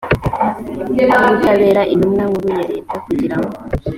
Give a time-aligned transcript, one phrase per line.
[0.95, 3.57] w ubutabera intumwa nkuru ya leta kugira ngo